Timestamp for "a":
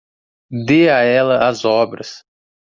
0.97-1.01